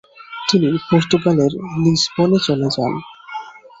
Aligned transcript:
তিনি 0.47 0.67
পর্তুগালের 0.87 1.51
লিসবনে 1.83 2.37
চলে 2.47 2.67
যান। 2.75 2.93